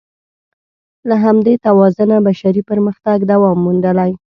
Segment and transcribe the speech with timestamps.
[1.09, 4.11] له همدې توازنه بشري پرمختګ دوام موندلی.